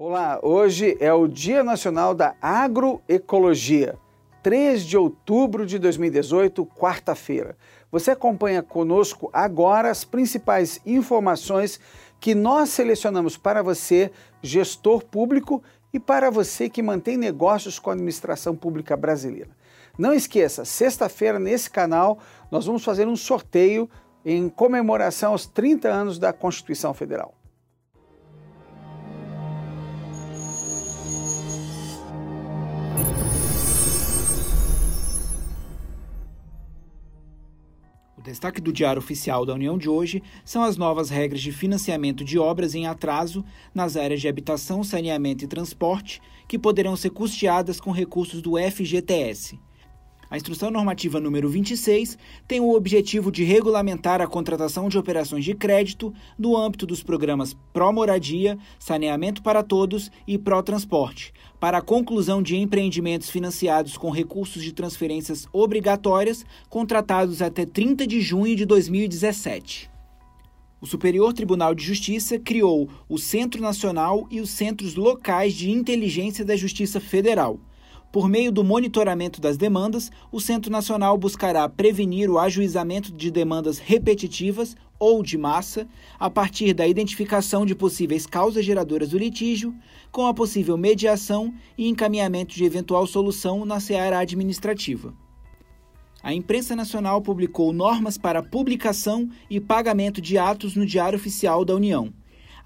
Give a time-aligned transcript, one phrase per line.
[0.00, 3.98] Olá, hoje é o Dia Nacional da Agroecologia,
[4.44, 7.56] 3 de outubro de 2018, quarta-feira.
[7.90, 11.80] Você acompanha conosco agora as principais informações
[12.20, 17.94] que nós selecionamos para você, gestor público, e para você que mantém negócios com a
[17.94, 19.50] administração pública brasileira.
[19.98, 22.20] Não esqueça, sexta-feira nesse canal
[22.52, 23.90] nós vamos fazer um sorteio
[24.24, 27.34] em comemoração aos 30 anos da Constituição Federal.
[38.28, 42.38] Destaque do Diário Oficial da União de hoje são as novas regras de financiamento de
[42.38, 47.90] obras em atraso nas áreas de habitação, saneamento e transporte, que poderão ser custeadas com
[47.90, 49.58] recursos do FGTS.
[50.30, 55.54] A Instrução Normativa número 26 tem o objetivo de regulamentar a contratação de operações de
[55.54, 62.56] crédito no âmbito dos programas Pró-Moradia, Saneamento para Todos e Pró-Transporte, para a conclusão de
[62.56, 69.90] empreendimentos financiados com recursos de transferências obrigatórias contratados até 30 de junho de 2017.
[70.78, 76.44] O Superior Tribunal de Justiça criou o Centro Nacional e os Centros Locais de Inteligência
[76.44, 77.58] da Justiça Federal
[78.10, 83.78] por meio do monitoramento das demandas, o Centro Nacional buscará prevenir o ajuizamento de demandas
[83.78, 85.86] repetitivas ou de massa,
[86.18, 89.74] a partir da identificação de possíveis causas geradoras do litígio,
[90.10, 95.14] com a possível mediação e encaminhamento de eventual solução na seara administrativa.
[96.20, 101.74] A imprensa nacional publicou normas para publicação e pagamento de atos no Diário Oficial da
[101.74, 102.12] União.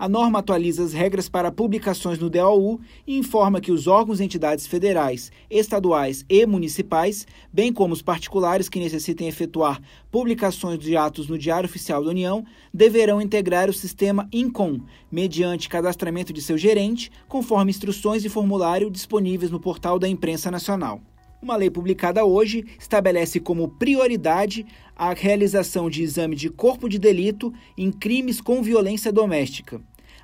[0.03, 4.25] A norma atualiza as regras para publicações no DOU e informa que os órgãos e
[4.25, 11.29] entidades federais, estaduais e municipais, bem como os particulares que necessitem efetuar publicações de atos
[11.29, 12.45] no Diário Oficial da União,
[12.75, 19.53] deverão integrar o sistema INCOM, mediante cadastramento de seu gerente, conforme instruções e formulário disponíveis
[19.53, 21.01] no portal da Imprensa Nacional.
[21.41, 24.67] Uma lei publicada hoje estabelece como prioridade
[24.97, 29.81] a realização de exame de corpo de delito em crimes com violência doméstica.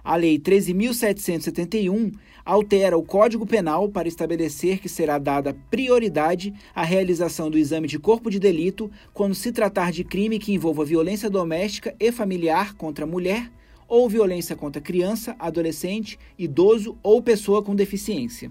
[0.09, 7.51] A Lei 13.771 altera o Código Penal para estabelecer que será dada prioridade à realização
[7.51, 11.95] do exame de corpo de delito quando se tratar de crime que envolva violência doméstica
[12.01, 13.53] e familiar contra mulher
[13.87, 18.51] ou violência contra criança, adolescente, idoso ou pessoa com deficiência.